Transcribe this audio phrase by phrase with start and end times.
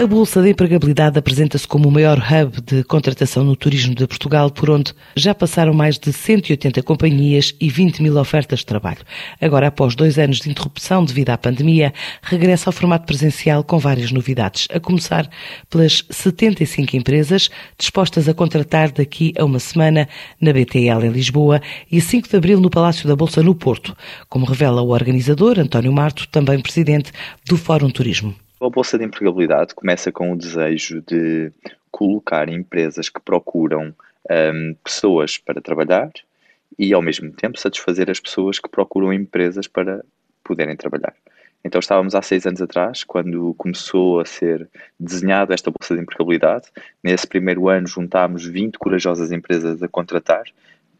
[0.00, 4.50] A Bolsa de Empregabilidade apresenta-se como o maior hub de contratação no turismo de Portugal,
[4.50, 9.00] por onde já passaram mais de 180 companhias e 20 mil ofertas de trabalho.
[9.38, 11.92] Agora, após dois anos de interrupção devido à pandemia,
[12.22, 15.28] regressa ao formato presencial com várias novidades, a começar
[15.68, 20.08] pelas 75 empresas dispostas a contratar daqui a uma semana
[20.40, 21.60] na BTL em Lisboa
[21.92, 23.94] e a 5 de abril no Palácio da Bolsa no Porto,
[24.30, 27.12] como revela o organizador António Marto, também presidente
[27.46, 28.34] do Fórum Turismo.
[28.60, 31.50] A Bolsa de Empregabilidade começa com o desejo de
[31.90, 33.94] colocar empresas que procuram
[34.30, 36.10] um, pessoas para trabalhar
[36.78, 40.04] e, ao mesmo tempo, satisfazer as pessoas que procuram empresas para
[40.44, 41.14] poderem trabalhar.
[41.64, 46.66] Então estávamos há seis anos atrás, quando começou a ser desenhada esta Bolsa de Empregabilidade.
[47.02, 50.44] Nesse primeiro ano juntámos 20 corajosas empresas a contratar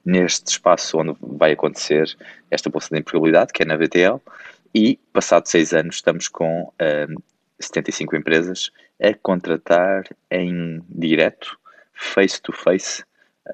[0.03, 2.17] neste espaço onde vai acontecer
[2.51, 4.19] esta Bolsa de Empregabilidade, que é na VTL,
[4.75, 7.15] e passados seis anos estamos com um,
[7.61, 11.59] 75 empresas a contratar em direto,
[11.93, 13.05] face to face,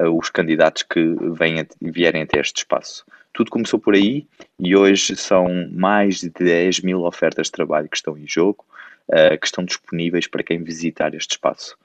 [0.00, 1.00] os candidatos que
[1.32, 3.04] vêm, vierem até este espaço.
[3.32, 4.26] Tudo começou por aí
[4.58, 8.64] e hoje são mais de 10 mil ofertas de trabalho que estão em jogo,
[9.08, 11.76] uh, que estão disponíveis para quem visitar este espaço.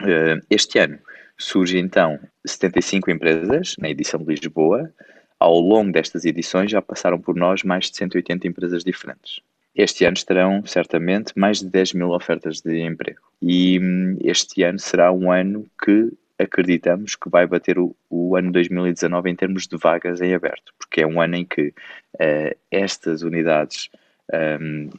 [0.00, 0.98] Uh, este ano
[1.36, 4.92] surge então 75 empresas na edição de Lisboa.
[5.38, 9.40] Ao longo destas edições já passaram por nós mais de 180 empresas diferentes.
[9.74, 13.20] Este ano estarão certamente mais de 10 mil ofertas de emprego.
[13.40, 18.52] E hum, este ano será um ano que acreditamos que vai bater o, o, ano
[18.52, 23.22] 2019 em termos de vagas em aberto, porque é um ano em que uh, estas
[23.22, 23.88] unidades,
[24.32, 24.90] um,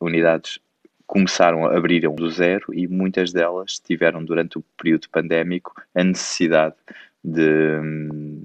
[0.00, 0.58] unidades
[1.06, 6.76] começaram a abrir do zero e muitas delas tiveram durante o período pandémico a necessidade
[7.24, 8.44] de, hum,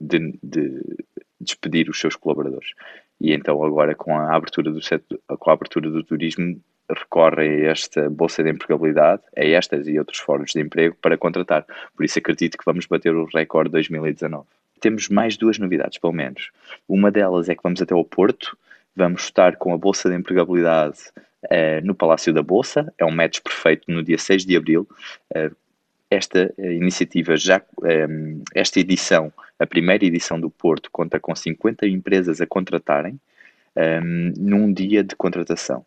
[0.00, 0.82] de, de
[1.40, 2.70] despedir os seus colaboradores.
[3.20, 7.70] E então agora com a abertura do setor, com a abertura do turismo recorre a
[7.70, 11.66] esta bolsa de empregabilidade, a estas e outros fóruns de emprego para contratar.
[11.96, 14.46] Por isso acredito que vamos bater o recorde 2019.
[14.80, 16.50] Temos mais duas novidades, pelo menos.
[16.88, 18.56] Uma delas é que vamos até ao Porto,
[18.94, 20.98] vamos estar com a bolsa de empregabilidade
[21.44, 24.86] uh, no Palácio da Bolsa, é um match perfeito no dia 6 de abril.
[25.34, 25.54] Uh,
[26.10, 31.86] esta eh, iniciativa já, ehm, esta edição, a primeira edição do Porto, conta com 50
[31.86, 33.18] empresas a contratarem
[33.74, 35.84] um, ehm, num dia de contratação.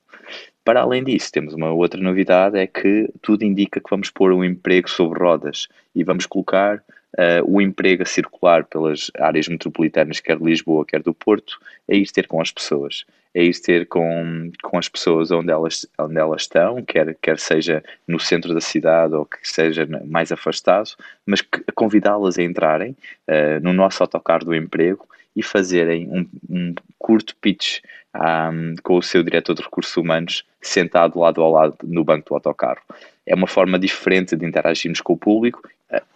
[0.63, 4.37] Para além disso, temos uma outra novidade: é que tudo indica que vamos pôr o
[4.37, 6.83] um emprego sobre rodas e vamos colocar
[7.17, 11.59] uh, o emprego a circular pelas áreas metropolitanas, quer de Lisboa, quer do Porto,
[11.89, 15.85] a ir ter com as pessoas é ir ter com, com as pessoas onde elas,
[15.99, 20.89] onde elas estão, quer, quer seja no centro da cidade ou que seja mais afastado,
[21.25, 21.43] mas
[21.75, 22.95] convidá-las a entrarem
[23.27, 27.79] uh, no nosso autocarro do emprego e fazerem um, um curto pitch
[28.15, 32.35] um, com o seu diretor de recursos humanos sentado lado ao lado no banco do
[32.35, 32.81] autocarro.
[33.25, 35.61] É uma forma diferente de interagirmos com o público.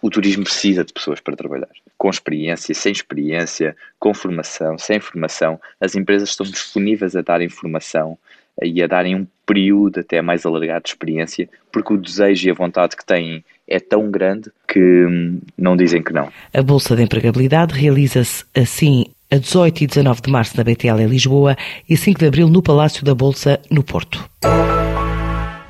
[0.00, 1.68] O turismo precisa de pessoas para trabalhar
[1.98, 5.58] com experiência, sem experiência, com formação, sem formação.
[5.80, 8.18] As empresas estão disponíveis a dar informação
[8.62, 12.54] e a darem um período até mais alargado de experiência, porque o desejo e a
[12.54, 16.30] vontade que têm é tão grande que hum, não dizem que não.
[16.52, 21.06] A Bolsa de Empregabilidade realiza-se assim a 18 e 19 de março na BTL em
[21.06, 21.56] Lisboa
[21.88, 24.28] e 5 de abril no Palácio da Bolsa, no Porto.